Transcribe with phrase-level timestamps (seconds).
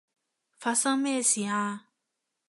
[0.57, 1.85] 發生咩事啊？